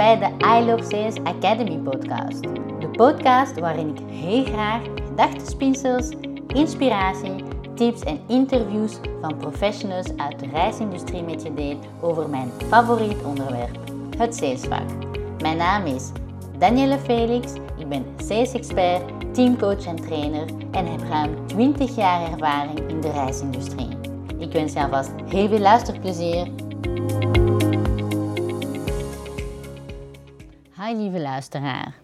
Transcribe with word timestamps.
bij 0.00 0.18
de 0.18 0.44
I 0.58 0.64
Love 0.64 0.84
Sales 0.84 1.16
Academy 1.24 1.76
podcast. 1.76 2.42
De 2.80 2.88
podcast 2.92 3.58
waarin 3.58 3.88
ik 3.88 3.98
heel 4.10 4.44
graag 4.44 4.82
gedachtenspinsels, 5.08 6.08
inspiratie, 6.46 7.44
tips 7.74 8.00
en 8.00 8.20
interviews 8.26 8.98
van 9.20 9.36
professionals 9.36 10.06
uit 10.16 10.38
de 10.38 10.46
reisindustrie 10.52 11.22
met 11.22 11.42
je 11.42 11.54
deel 11.54 11.78
over 12.00 12.28
mijn 12.28 12.50
favoriet 12.68 13.22
onderwerp, 13.24 13.78
het 14.18 14.34
salesvak. 14.34 14.88
Mijn 15.42 15.56
naam 15.56 15.86
is 15.86 16.10
Danielle 16.58 16.98
Felix, 16.98 17.52
ik 17.78 17.88
ben 17.88 18.04
sales 18.16 18.52
expert, 18.52 19.02
teamcoach 19.34 19.84
en 19.84 19.96
trainer 19.96 20.44
en 20.70 20.86
heb 20.86 21.00
ruim 21.08 21.46
20 21.46 21.96
jaar 21.96 22.32
ervaring 22.32 22.78
in 22.88 23.00
de 23.00 23.10
reisindustrie. 23.10 23.88
Ik 24.38 24.52
wens 24.52 24.72
je 24.72 24.82
alvast 24.82 25.10
heel 25.28 25.48
veel 25.48 25.58
luisterplezier. 25.58 26.59
Lieve 30.96 31.20
luisteraar. 31.20 31.94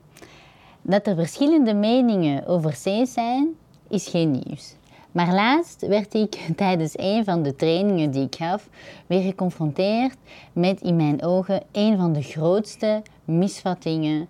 Dat 0.83 1.07
er 1.07 1.15
verschillende 1.15 1.75
meningen 1.75 2.47
over 2.47 2.75
sales 2.75 3.13
zijn, 3.13 3.49
is 3.89 4.09
geen 4.09 4.31
nieuws. 4.31 4.75
Maar 5.13 5.35
laatst 5.35 5.87
werd 5.87 6.15
ik 6.15 6.35
tijdens 6.57 6.99
een 6.99 7.25
van 7.25 7.43
de 7.43 7.57
trainingen 7.57 8.11
die 8.11 8.25
ik 8.25 8.35
gaf 8.35 8.69
weer 9.07 9.23
geconfronteerd 9.23 10.17
met 10.53 10.80
in 10.80 10.97
mijn 10.97 11.23
ogen 11.23 11.63
een 11.73 11.97
van 11.97 12.13
de 12.13 12.23
grootste 12.23 13.03
misvattingen, 13.25 14.29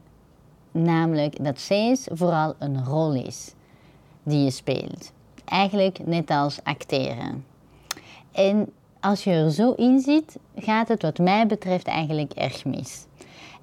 namelijk 0.70 1.44
dat 1.44 1.60
sales 1.60 2.08
vooral 2.12 2.54
een 2.58 2.84
rol 2.84 3.14
is 3.14 3.54
die 4.22 4.44
je 4.44 4.50
speelt. 4.50 5.12
Eigenlijk 5.44 6.06
net 6.06 6.30
als 6.30 6.58
acteren. 6.62 7.44
En 8.32 8.72
als 9.00 9.24
je 9.24 9.30
er 9.30 9.50
zo 9.50 9.72
in 9.72 10.00
zit, 10.00 10.36
gaat 10.56 10.88
het 10.88 11.02
wat 11.02 11.18
mij 11.18 11.46
betreft 11.46 11.86
eigenlijk 11.86 12.32
erg 12.32 12.64
mis. 12.64 13.06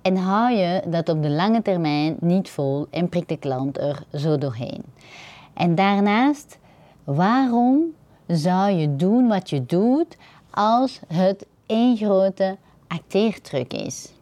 En 0.03 0.17
hou 0.17 0.51
je 0.51 0.81
dat 0.87 1.09
op 1.09 1.21
de 1.21 1.29
lange 1.29 1.61
termijn 1.61 2.15
niet 2.19 2.49
vol 2.49 2.87
en 2.89 3.09
prikt 3.09 3.29
de 3.29 3.37
klant 3.37 3.77
er 3.77 4.03
zo 4.13 4.37
doorheen. 4.37 4.83
En 5.53 5.75
daarnaast, 5.75 6.57
waarom 7.03 7.83
zou 8.27 8.71
je 8.71 8.95
doen 8.95 9.27
wat 9.27 9.49
je 9.49 9.65
doet 9.65 10.17
als 10.49 10.99
het 11.07 11.45
één 11.65 11.97
grote 11.97 12.57
acteertruc 12.87 13.73
is? 13.73 14.13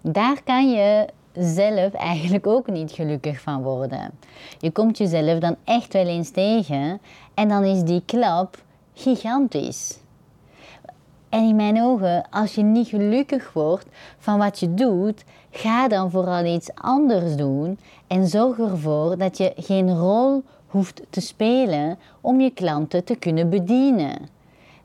Daar 0.00 0.42
kan 0.42 0.70
je 0.70 1.06
zelf 1.32 1.92
eigenlijk 1.92 2.46
ook 2.46 2.66
niet 2.66 2.90
gelukkig 2.90 3.40
van 3.40 3.62
worden. 3.62 4.10
Je 4.58 4.70
komt 4.70 4.98
jezelf 4.98 5.38
dan 5.38 5.56
echt 5.64 5.92
wel 5.92 6.06
eens 6.06 6.30
tegen 6.30 7.00
en 7.34 7.48
dan 7.48 7.64
is 7.64 7.82
die 7.82 8.02
klap 8.04 8.62
gigantisch. 8.94 9.98
En 11.28 11.42
in 11.42 11.56
mijn 11.56 11.82
ogen, 11.82 12.26
als 12.30 12.54
je 12.54 12.62
niet 12.62 12.88
gelukkig 12.88 13.52
wordt 13.52 13.86
van 14.18 14.38
wat 14.38 14.60
je 14.60 14.74
doet, 14.74 15.24
ga 15.50 15.88
dan 15.88 16.10
vooral 16.10 16.44
iets 16.44 16.70
anders 16.74 17.36
doen 17.36 17.78
en 18.06 18.28
zorg 18.28 18.58
ervoor 18.58 19.18
dat 19.18 19.36
je 19.38 19.52
geen 19.56 19.96
rol 19.96 20.42
hoeft 20.66 21.02
te 21.10 21.20
spelen 21.20 21.98
om 22.20 22.40
je 22.40 22.50
klanten 22.50 23.04
te 23.04 23.16
kunnen 23.16 23.50
bedienen. 23.50 24.28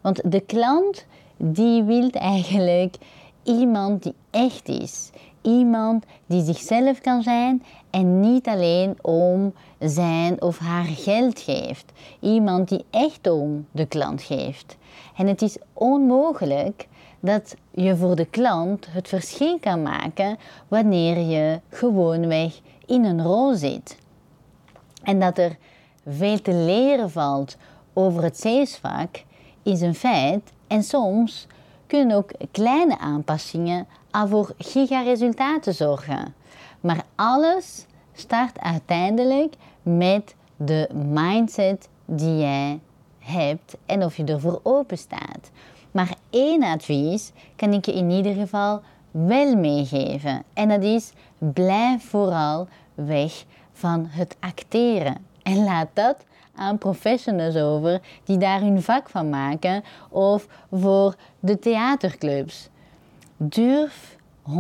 Want 0.01 0.31
de 0.31 0.39
klant 0.39 1.05
die 1.37 1.83
wil 1.83 2.09
eigenlijk 2.09 2.95
iemand 3.43 4.03
die 4.03 4.15
echt 4.29 4.67
is. 4.67 5.09
Iemand 5.43 6.05
die 6.25 6.43
zichzelf 6.43 7.01
kan 7.01 7.23
zijn 7.23 7.63
en 7.89 8.19
niet 8.19 8.47
alleen 8.47 8.95
om 9.01 9.53
zijn 9.79 10.41
of 10.41 10.57
haar 10.57 10.85
geld 10.85 11.39
geeft. 11.39 11.91
Iemand 12.19 12.69
die 12.69 12.85
echt 12.89 13.29
om 13.29 13.67
de 13.71 13.85
klant 13.85 14.21
geeft. 14.21 14.77
En 15.17 15.27
het 15.27 15.41
is 15.41 15.57
onmogelijk 15.73 16.87
dat 17.19 17.55
je 17.71 17.95
voor 17.95 18.15
de 18.15 18.25
klant 18.25 18.87
het 18.89 19.07
verschil 19.07 19.59
kan 19.59 19.81
maken 19.81 20.37
wanneer 20.67 21.17
je 21.17 21.59
gewoonweg 21.69 22.59
in 22.85 23.03
een 23.03 23.23
rol 23.23 23.55
zit. 23.55 23.97
En 25.03 25.19
dat 25.19 25.37
er 25.37 25.57
veel 26.07 26.41
te 26.41 26.53
leren 26.53 27.11
valt 27.11 27.57
over 27.93 28.23
het 28.23 28.39
salesvak 28.39 29.23
is 29.63 29.81
een 29.81 29.95
feit 29.95 30.51
en 30.67 30.83
soms 30.83 31.47
kunnen 31.87 32.17
ook 32.17 32.31
kleine 32.51 32.97
aanpassingen 32.97 33.87
al 34.11 34.27
voor 34.27 34.53
gigaresultaten 34.57 35.73
zorgen. 35.73 36.33
Maar 36.79 37.03
alles 37.15 37.85
start 38.13 38.59
uiteindelijk 38.59 39.53
met 39.81 40.35
de 40.55 40.89
mindset 40.93 41.89
die 42.05 42.37
jij 42.37 42.79
hebt 43.19 43.77
en 43.85 44.03
of 44.03 44.17
je 44.17 44.23
ervoor 44.23 44.59
open 44.63 44.97
staat. 44.97 45.51
Maar 45.91 46.15
één 46.29 46.63
advies 46.63 47.31
kan 47.55 47.73
ik 47.73 47.85
je 47.85 47.93
in 47.93 48.09
ieder 48.09 48.33
geval 48.33 48.81
wel 49.11 49.55
meegeven. 49.55 50.43
En 50.53 50.69
dat 50.69 50.83
is: 50.83 51.11
blijf 51.37 52.09
vooral 52.09 52.67
weg 52.95 53.45
van 53.73 54.05
het 54.09 54.35
acteren. 54.39 55.25
En 55.43 55.63
laat 55.63 55.87
dat 55.93 56.25
aan 56.55 56.77
professionals 56.77 57.55
over 57.55 58.01
die 58.23 58.37
daar 58.37 58.59
hun 58.59 58.81
vak 58.81 59.09
van 59.09 59.29
maken 59.29 59.83
of 60.09 60.47
voor 60.71 61.15
de 61.39 61.59
theaterclubs. 61.59 62.69
Durf 63.37 64.17
100% 64.49 64.51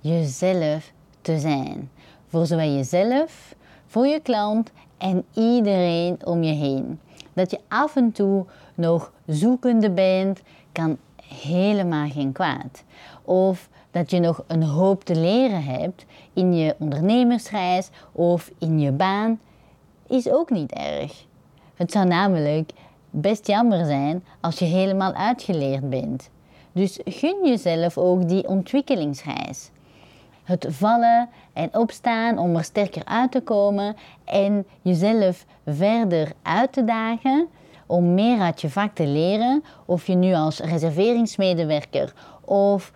jezelf 0.00 0.92
te 1.20 1.38
zijn. 1.38 1.90
Voor 2.28 2.46
zowel 2.46 2.70
jezelf, 2.70 3.54
voor 3.86 4.06
je 4.06 4.20
klant 4.20 4.70
en 4.98 5.24
iedereen 5.34 6.18
om 6.24 6.42
je 6.42 6.52
heen. 6.52 7.00
Dat 7.32 7.50
je 7.50 7.60
af 7.68 7.96
en 7.96 8.12
toe 8.12 8.46
nog 8.74 9.12
zoekende 9.26 9.90
bent, 9.90 10.40
kan 10.72 10.96
helemaal 11.22 12.08
geen 12.08 12.32
kwaad. 12.32 12.84
Of 13.24 13.68
dat 13.90 14.10
je 14.10 14.20
nog 14.20 14.44
een 14.46 14.62
hoop 14.62 15.04
te 15.04 15.16
leren 15.16 15.64
hebt 15.64 16.04
in 16.32 16.54
je 16.54 16.76
ondernemersreis 16.78 17.90
of 18.12 18.50
in 18.58 18.80
je 18.80 18.92
baan, 18.92 19.40
is 20.08 20.30
ook 20.30 20.50
niet 20.50 20.72
erg. 20.72 21.26
Het 21.74 21.92
zou 21.92 22.06
namelijk 22.06 22.70
best 23.10 23.46
jammer 23.46 23.84
zijn 23.84 24.24
als 24.40 24.58
je 24.58 24.64
helemaal 24.64 25.12
uitgeleerd 25.12 25.90
bent. 25.90 26.30
Dus 26.72 26.98
gun 27.04 27.38
jezelf 27.42 27.98
ook 27.98 28.28
die 28.28 28.48
ontwikkelingsreis. 28.48 29.70
Het 30.44 30.66
vallen 30.68 31.28
en 31.52 31.74
opstaan 31.74 32.38
om 32.38 32.56
er 32.56 32.64
sterker 32.64 33.04
uit 33.04 33.32
te 33.32 33.40
komen 33.40 33.96
en 34.24 34.66
jezelf 34.82 35.44
verder 35.66 36.32
uit 36.42 36.72
te 36.72 36.84
dagen 36.84 37.48
om 37.86 38.14
meer 38.14 38.40
uit 38.40 38.60
je 38.60 38.70
vak 38.70 38.94
te 38.94 39.06
leren. 39.06 39.64
Of 39.84 40.06
je 40.06 40.14
nu 40.14 40.34
als 40.34 40.60
reserveringsmedewerker 40.60 42.12
of 42.44 42.92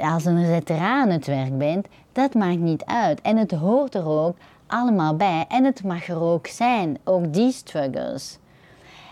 als 0.00 0.24
een 0.24 0.44
veteraan 0.44 1.02
aan 1.02 1.08
het 1.08 1.26
werk 1.26 1.58
bent, 1.58 1.86
dat 2.12 2.34
maakt 2.34 2.58
niet 2.58 2.84
uit. 2.84 3.20
En 3.20 3.36
het 3.36 3.50
hoort 3.50 3.94
er 3.94 4.08
ook 4.08 4.36
allemaal 4.66 5.16
bij 5.16 5.44
en 5.48 5.64
het 5.64 5.84
mag 5.84 6.08
er 6.08 6.20
ook 6.20 6.46
zijn, 6.46 6.98
ook 7.04 7.32
die 7.32 7.52
struggles. 7.52 8.38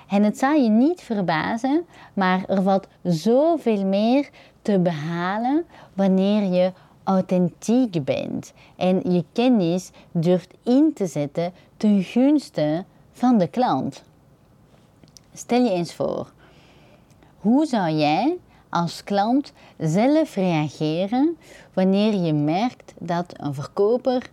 En 0.08 0.22
het 0.22 0.38
zal 0.38 0.52
je 0.52 0.68
niet 0.68 1.00
verbazen, 1.00 1.86
maar 2.14 2.44
er 2.48 2.62
valt 2.62 2.86
zoveel 3.02 3.84
meer 3.84 4.30
te 4.62 4.78
behalen 4.78 5.64
wanneer 5.94 6.42
je 6.42 6.72
authentiek 7.04 8.04
bent 8.04 8.52
en 8.76 9.12
je 9.12 9.24
kennis 9.32 9.90
durft 10.10 10.54
in 10.62 10.92
te 10.94 11.06
zetten 11.06 11.52
ten 11.76 12.02
gunste 12.02 12.84
van 13.12 13.38
de 13.38 13.46
klant. 13.46 14.02
Stel 15.32 15.64
je 15.64 15.70
eens 15.70 15.94
voor, 15.94 16.32
hoe 17.38 17.66
zou 17.66 17.90
jij 17.90 18.36
als 18.68 19.04
klant 19.04 19.52
zelf 19.78 20.34
reageren 20.34 21.36
wanneer 21.72 22.14
je 22.14 22.32
merkt 22.32 22.94
dat 22.98 23.34
een 23.36 23.54
verkoper 23.54 24.30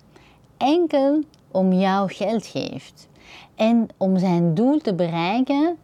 enkel 0.59 1.23
om 1.51 1.73
jouw 1.73 2.07
geld 2.07 2.45
geeft 2.45 3.07
en 3.55 3.87
om 3.97 4.17
zijn 4.17 4.53
doel 4.53 4.79
te 4.79 4.93
bereiken 4.93 5.77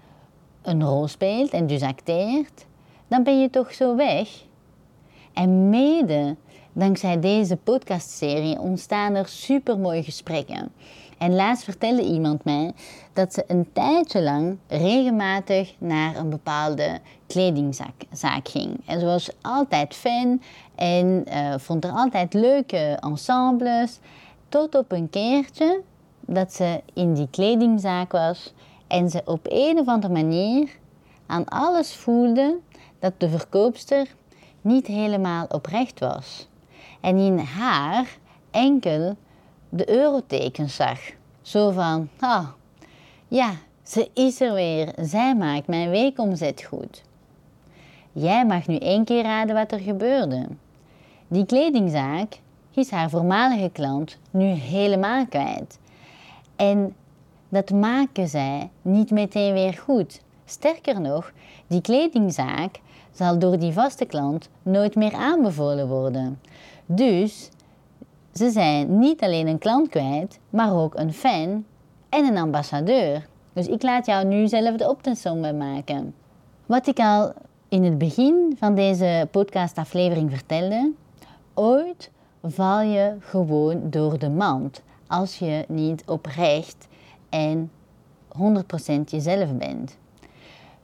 een 0.66 0.84
rol 0.84 1.08
speelt 1.08 1.50
en 1.50 1.68
dus 1.68 1.81
acteert, 1.81 2.66
dan 3.08 3.23
ben 3.23 3.41
je 3.41 3.49
toch 3.49 3.73
zo 3.73 3.96
weg. 3.96 4.29
En 5.34 5.70
mede 5.70 6.35
dankzij 6.73 7.20
deze 7.20 7.55
podcastserie 7.55 8.59
ontstaan 8.59 9.16
er 9.16 9.28
supermooie 9.28 10.03
gesprekken. 10.03 10.72
En 11.17 11.35
laatst 11.35 11.64
vertelde 11.64 12.03
iemand 12.03 12.44
mij 12.44 12.72
dat 13.14 13.34
ze 13.34 13.44
een 13.47 13.67
tijdje 13.73 14.22
lang 14.22 14.58
regelmatig 14.67 15.76
naar 15.78 16.16
een 16.16 16.29
bepaalde 16.29 16.99
kledingzaak 17.28 17.94
ging. 18.44 18.82
En 18.85 18.99
ze 18.99 19.05
was 19.05 19.29
altijd 19.41 19.94
fan 19.94 20.41
en 20.76 21.26
uh, 21.28 21.53
vond 21.58 21.84
er 21.84 21.91
altijd 21.91 22.34
leuke 22.34 22.97
ensembles. 22.99 23.99
Tot 24.50 24.76
op 24.76 24.92
een 24.92 25.09
keertje 25.09 25.82
dat 26.20 26.53
ze 26.53 26.82
in 26.94 27.14
die 27.14 27.28
kledingzaak 27.32 28.12
was 28.12 28.53
en 28.88 29.09
ze 29.09 29.22
op 29.26 29.40
een 29.44 29.80
of 29.80 29.88
andere 29.88 30.14
manier 30.14 30.70
aan 31.26 31.46
alles 31.46 31.96
voelde 31.96 32.58
dat 33.00 33.14
de 33.18 33.30
verkoopster 33.30 34.08
niet 34.62 34.88
helemaal 34.88 35.46
oprecht 35.50 36.00
was. 36.00 36.47
En 37.02 37.18
in 37.18 37.38
haar 37.38 38.18
enkel 38.52 39.16
de 39.70 39.90
eurotekens 39.90 40.76
zag. 40.76 41.00
Zo 41.42 41.72
van, 41.72 42.09
ah, 42.20 42.47
ja, 43.28 43.52
ze 43.84 44.09
is 44.14 44.42
er 44.42 44.53
weer. 44.53 44.94
Zij 45.02 45.36
maakt 45.36 45.68
mijn 45.68 45.90
weekomzet 45.90 46.64
goed. 46.64 47.03
Jij 48.12 48.46
mag 48.46 48.68
nu 48.68 48.76
één 48.76 49.03
keer 49.03 49.24
raden 49.24 49.56
wat 49.56 49.72
er 49.72 49.80
gebeurde. 49.80 50.47
Die 51.28 51.46
kledingzaak 51.46 52.40
is 52.77 52.89
haar 52.89 53.09
voormalige 53.09 53.69
klant 53.69 54.17
nu 54.31 54.45
helemaal 54.45 55.27
kwijt. 55.27 55.79
En 56.55 56.95
dat 57.49 57.72
maken 57.72 58.27
zij 58.27 58.69
niet 58.81 59.11
meteen 59.11 59.53
weer 59.53 59.73
goed. 59.73 60.22
Sterker 60.45 61.01
nog, 61.01 61.31
die 61.67 61.81
kledingzaak 61.81 62.79
zal 63.11 63.39
door 63.39 63.59
die 63.59 63.73
vaste 63.73 64.05
klant 64.05 64.49
nooit 64.63 64.95
meer 64.95 65.13
aanbevolen 65.13 65.87
worden. 65.87 66.39
Dus 66.85 67.49
ze 68.33 68.49
zijn 68.49 68.99
niet 68.99 69.22
alleen 69.22 69.47
een 69.47 69.57
klant 69.57 69.89
kwijt, 69.89 70.39
maar 70.49 70.75
ook 70.75 70.95
een 70.95 71.13
fan 71.13 71.66
en 72.09 72.25
een 72.25 72.37
ambassadeur. 72.37 73.27
Dus 73.53 73.67
ik 73.67 73.83
laat 73.83 74.05
jou 74.05 74.25
nu 74.25 74.47
zelf 74.47 74.75
de 74.75 74.89
optelsom 74.89 75.57
maken. 75.57 76.13
Wat 76.66 76.87
ik 76.87 76.99
al 76.99 77.33
in 77.69 77.83
het 77.83 77.97
begin 77.97 78.55
van 78.59 78.75
deze 78.75 79.27
podcastaflevering 79.31 80.31
vertelde, 80.31 80.91
ooit 81.53 82.11
val 82.47 82.82
je 82.82 83.16
gewoon 83.20 83.90
door 83.90 84.20
de 84.20 84.30
mand 84.30 84.82
als 85.08 85.40
je 85.40 85.66
niet 85.68 86.03
oprecht 86.06 86.88
en 87.30 87.72
100% 88.38 88.40
jezelf 89.06 89.53
bent. 89.58 89.97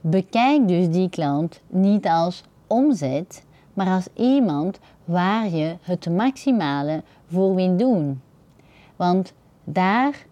Bekijk 0.02 0.68
dus 0.68 0.90
die 0.90 1.10
klant 1.10 1.62
niet 1.68 2.08
als 2.08 2.44
omzet, 2.68 3.44
maar 3.74 3.88
als 3.88 4.08
iemand 4.14 4.80
waar 5.06 5.50
je 5.50 5.76
het 5.82 6.10
maximale 6.10 7.04
voor 7.28 7.56
wil 7.56 7.78
doen. 7.78 8.22
Want 8.96 9.34
daar 9.64 10.26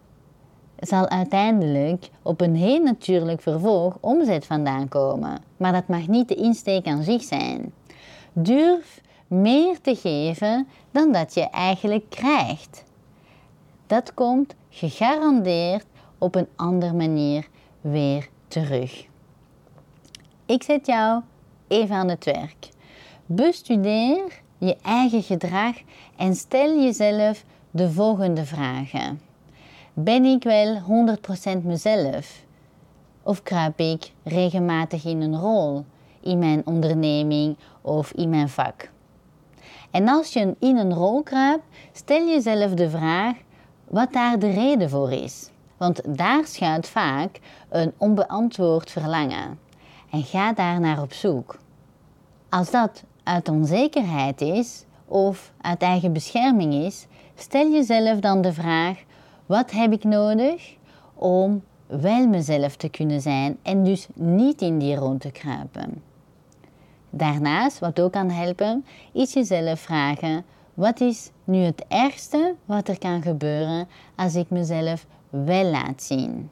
zal 0.80 1.10
uiteindelijk 1.10 2.10
op 2.22 2.42
een 2.42 2.56
heel 2.56 2.84
natuurlijk 2.84 3.42
vervolg 3.42 3.98
omzet 4.00 4.46
vandaan 4.46 4.88
komen. 4.88 5.42
Maar 5.58 5.72
dat 5.72 5.88
mag 5.88 6.08
niet 6.08 6.28
de 6.28 6.36
insteek 6.36 6.86
aan 6.86 7.04
zich 7.04 7.24
zijn. 7.24 7.74
Durf 8.34 9.02
meer 9.30 9.82
te 9.82 9.96
geven 9.96 10.68
dan 10.92 11.12
dat 11.12 11.34
je 11.34 11.50
eigenlijk 11.50 12.10
krijgt. 12.10 12.84
Dat 13.88 14.14
komt 14.14 14.56
gegarandeerd 14.70 15.86
op 16.18 16.36
een 16.36 16.48
andere 16.56 16.94
manier 16.94 17.48
weer 17.82 18.30
terug. 18.48 19.06
Ik 20.46 20.64
zet 20.64 20.86
jou 20.86 21.22
even 21.68 21.96
aan 21.96 22.10
het 22.10 22.26
werk. 22.26 22.70
Bestudeer 23.26 24.42
je 24.58 24.78
eigen 24.82 25.24
gedrag 25.24 25.76
en 26.16 26.36
stel 26.36 26.82
jezelf 26.82 27.44
de 27.72 27.92
volgende 27.92 28.46
vragen. 28.46 29.22
Ben 29.94 30.26
ik 30.26 30.44
wel 30.44 30.82
100% 31.60 31.64
mezelf? 31.64 32.44
Of 33.24 33.44
kruip 33.44 33.80
ik 33.80 34.12
regelmatig 34.24 35.06
in 35.06 35.22
een 35.22 35.40
rol 35.40 35.86
in 36.20 36.40
mijn 36.40 36.62
onderneming 36.66 37.58
of 37.82 38.12
in 38.12 38.30
mijn 38.30 38.50
vak? 38.50 38.90
En 39.92 40.08
als 40.08 40.34
je 40.34 40.56
in 40.60 40.78
een 40.78 40.94
rol 40.94 41.24
kruipt, 41.24 41.64
stel 41.92 42.28
jezelf 42.28 42.74
de 42.74 42.90
vraag 42.90 43.36
wat 43.88 44.14
daar 44.14 44.40
de 44.40 44.50
reden 44.50 44.90
voor 44.90 45.12
is. 45.12 45.50
Want 45.78 46.18
daar 46.18 46.46
schuilt 46.46 46.88
vaak 46.88 47.40
een 47.70 47.94
onbeantwoord 47.98 48.92
verlangen. 48.92 49.60
En 50.12 50.24
ga 50.24 50.54
daar 50.54 50.80
naar 50.80 51.02
op 51.02 51.14
zoek. 51.14 51.60
Als 52.50 52.72
dat 52.72 53.04
uit 53.24 53.50
onzekerheid 53.50 54.42
is 54.42 54.86
of 55.06 55.52
uit 55.62 55.82
eigen 55.82 56.14
bescherming 56.14 56.74
is, 56.74 57.08
stel 57.36 57.72
jezelf 57.72 58.20
dan 58.20 58.42
de 58.42 58.54
vraag: 58.54 59.04
wat 59.46 59.72
heb 59.72 59.92
ik 59.92 60.04
nodig 60.04 60.76
om 61.16 61.64
wel 61.88 62.28
mezelf 62.28 62.76
te 62.76 62.90
kunnen 62.90 63.22
zijn 63.22 63.58
en 63.62 63.84
dus 63.84 64.08
niet 64.14 64.62
in 64.62 64.78
die 64.78 64.96
rol 64.96 65.18
te 65.18 65.32
kruipen? 65.32 66.04
Daarnaast, 67.10 67.80
wat 67.80 68.00
ook 68.00 68.12
kan 68.12 68.30
helpen, 68.30 68.86
is 69.12 69.34
jezelf 69.34 69.80
vragen: 69.80 70.46
wat 70.74 71.00
is 71.00 71.32
nu 71.44 71.58
het 71.58 71.86
ergste 71.88 72.56
wat 72.66 72.88
er 72.88 73.00
kan 73.00 73.22
gebeuren 73.22 73.88
als 74.16 74.36
ik 74.36 74.50
mezelf 74.50 75.06
wel 75.30 75.64
laat 75.64 76.04
zien? 76.04 76.50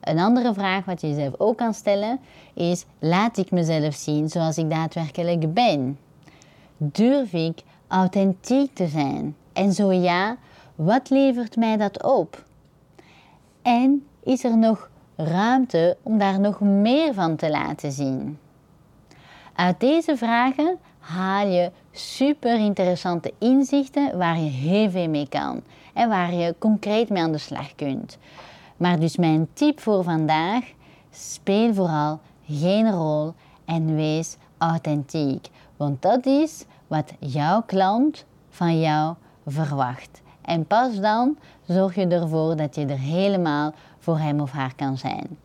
Een 0.00 0.18
andere 0.18 0.54
vraag 0.54 0.84
wat 0.84 1.00
je 1.00 1.08
jezelf 1.08 1.34
ook 1.38 1.56
kan 1.56 1.74
stellen 1.74 2.20
is: 2.54 2.84
laat 2.98 3.36
ik 3.36 3.50
mezelf 3.50 3.94
zien 3.94 4.28
zoals 4.28 4.58
ik 4.58 4.70
daadwerkelijk 4.70 5.54
ben? 5.54 5.98
Durf 6.76 7.32
ik 7.32 7.62
authentiek 7.88 8.74
te 8.74 8.86
zijn? 8.86 9.36
En 9.52 9.72
zo 9.72 9.92
ja, 9.92 10.36
wat 10.74 11.10
levert 11.10 11.56
mij 11.56 11.76
dat 11.76 12.02
op? 12.02 12.44
En 13.62 14.06
is 14.22 14.44
er 14.44 14.58
nog 14.58 14.90
ruimte 15.16 15.96
om 16.02 16.18
daar 16.18 16.40
nog 16.40 16.60
meer 16.60 17.14
van 17.14 17.36
te 17.36 17.50
laten 17.50 17.92
zien? 17.92 18.38
Uit 19.54 19.80
deze 19.80 20.16
vragen 20.16 20.78
haal 20.98 21.46
je 21.46 21.70
super 21.92 22.58
interessante 22.58 23.32
inzichten 23.38 24.18
waar 24.18 24.38
je 24.38 24.50
heel 24.50 24.90
veel 24.90 25.08
mee 25.08 25.28
kan 25.28 25.62
en 25.92 26.08
waar 26.08 26.34
je 26.34 26.54
concreet 26.58 27.08
mee 27.08 27.22
aan 27.22 27.32
de 27.32 27.38
slag 27.38 27.74
kunt. 27.74 28.18
Maar 28.76 29.00
dus 29.00 29.16
mijn 29.16 29.48
tip 29.52 29.80
voor 29.80 30.02
vandaag: 30.02 30.64
speel 31.10 31.74
vooral 31.74 32.20
geen 32.48 32.90
rol 32.90 33.34
en 33.64 33.94
wees 33.94 34.36
authentiek. 34.58 35.48
Want 35.76 36.02
dat 36.02 36.26
is 36.26 36.64
wat 36.86 37.12
jouw 37.18 37.62
klant 37.62 38.24
van 38.50 38.80
jou 38.80 39.14
verwacht. 39.46 40.22
En 40.44 40.66
pas 40.66 41.00
dan 41.00 41.38
zorg 41.66 41.94
je 41.94 42.06
ervoor 42.06 42.56
dat 42.56 42.74
je 42.74 42.86
er 42.86 42.98
helemaal 42.98 43.72
voor 43.98 44.18
hem 44.18 44.40
of 44.40 44.50
haar 44.50 44.74
kan 44.74 44.98
zijn. 44.98 45.38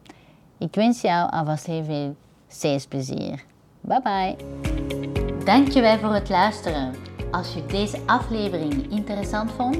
Ik 0.57 0.75
wens 0.75 1.01
jou 1.01 1.31
alvast 1.31 1.65
heel 1.65 1.83
veel 1.83 2.15
plezier. 2.89 3.43
Bye 3.81 4.01
bye. 4.01 4.35
Dankjewel 5.45 5.97
voor 5.97 6.13
het 6.13 6.29
luisteren. 6.29 6.93
Als 7.31 7.53
je 7.53 7.65
deze 7.65 7.97
aflevering 8.05 8.91
interessant 8.91 9.51
vond, 9.51 9.77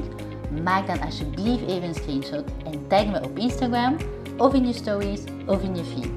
maak 0.64 0.88
dan 0.88 1.02
alsjeblieft 1.02 1.68
even 1.68 1.88
een 1.88 1.96
screenshot 1.96 2.44
en 2.66 2.88
tag 2.88 3.06
me 3.06 3.24
op 3.24 3.38
Instagram 3.38 3.96
of 4.38 4.54
in 4.54 4.68
je 4.68 4.74
stories 4.74 5.24
of 5.48 5.64
in 5.64 5.76
je 5.76 5.84
feed. 5.84 6.10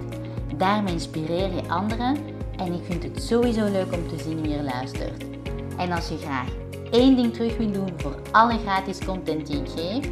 Daarmee 0.57 0.93
inspireer 0.93 1.55
je 1.55 1.69
anderen 1.69 2.17
en 2.57 2.73
ik 2.73 2.85
vind 2.85 3.03
het 3.03 3.23
sowieso 3.23 3.65
leuk 3.65 3.93
om 3.93 4.09
te 4.09 4.19
zien 4.19 4.43
wie 4.43 4.51
je 4.51 4.63
luistert. 4.63 5.25
En 5.77 5.93
als 5.93 6.09
je 6.09 6.17
graag 6.17 6.62
één 6.93 7.17
ding 7.17 7.33
terug 7.33 7.57
wil 7.57 7.73
doen 7.73 7.93
voor 7.97 8.15
alle 8.31 8.59
gratis 8.59 9.05
content 9.05 9.47
die 9.47 9.61
ik 9.61 9.69
geef 9.69 10.11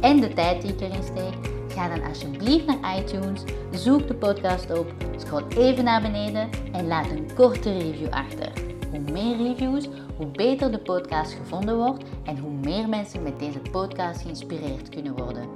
en 0.00 0.20
de 0.20 0.32
tijd 0.32 0.62
die 0.62 0.72
ik 0.72 0.80
erin 0.80 1.02
steek, 1.02 1.34
ga 1.68 1.88
dan 1.88 2.04
alsjeblieft 2.08 2.66
naar 2.66 2.98
iTunes, 2.98 3.42
zoek 3.70 4.08
de 4.08 4.14
podcast 4.14 4.78
op, 4.78 4.94
scroll 5.16 5.44
even 5.56 5.84
naar 5.84 6.02
beneden 6.02 6.48
en 6.72 6.86
laat 6.86 7.10
een 7.10 7.34
korte 7.34 7.78
review 7.78 8.10
achter. 8.10 8.52
Hoe 8.90 9.12
meer 9.12 9.36
reviews, 9.36 9.88
hoe 10.16 10.26
beter 10.26 10.72
de 10.72 10.78
podcast 10.78 11.32
gevonden 11.32 11.76
wordt 11.76 12.04
en 12.24 12.38
hoe 12.38 12.52
meer 12.52 12.88
mensen 12.88 13.22
met 13.22 13.38
deze 13.38 13.60
podcast 13.70 14.22
geïnspireerd 14.22 14.88
kunnen 14.88 15.16
worden. 15.16 15.48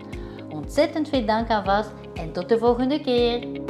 Ontzettend 0.49 1.09
veel 1.09 1.27
dank 1.27 1.51
alvast 1.51 1.91
en 2.15 2.33
tot 2.33 2.49
de 2.49 2.59
volgende 2.59 3.01
keer. 3.01 3.64